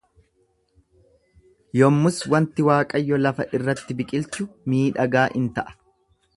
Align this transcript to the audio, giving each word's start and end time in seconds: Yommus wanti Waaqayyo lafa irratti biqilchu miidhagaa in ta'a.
Yommus 1.81 2.17
wanti 2.35 2.65
Waaqayyo 2.69 3.21
lafa 3.27 3.47
irratti 3.59 3.99
biqilchu 4.01 4.51
miidhagaa 4.75 5.31
in 5.43 5.49
ta'a. 5.61 5.79